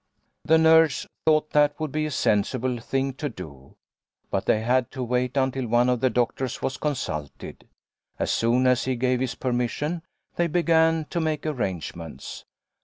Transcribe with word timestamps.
The 0.43 0.57
nurse 0.57 1.05
thought 1.27 1.51
that 1.51 1.79
would 1.79 1.91
be 1.91 2.07
a 2.07 2.09
sensible 2.09 2.79
thing 2.79 3.13
to 3.13 3.29
do, 3.29 3.75
but 4.31 4.47
they 4.47 4.61
had 4.61 4.89
to 4.93 5.03
wait 5.03 5.37
until 5.37 5.67
one 5.67 5.89
of 5.89 5.99
the 5.99 6.09
doctors 6.09 6.59
was 6.59 6.77
consulted. 6.77 7.67
As 8.17 8.31
soon 8.31 8.65
as 8.65 8.85
he 8.85 8.95
gave 8.95 9.19
his 9.19 9.35
permission, 9.35 10.01
they 10.37 10.47
began 10.47 11.05
to 11.11 11.19
make 11.21 11.45
arrangements. 11.45 12.45